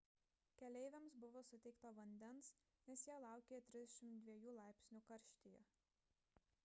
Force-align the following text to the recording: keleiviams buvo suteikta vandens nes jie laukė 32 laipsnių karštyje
keleiviams 0.59 1.17
buvo 1.23 1.43
suteikta 1.49 1.91
vandens 1.99 2.49
nes 2.87 3.05
jie 3.09 3.19
laukė 3.27 3.61
32 3.69 4.55
laipsnių 4.59 5.05
karštyje 5.13 5.63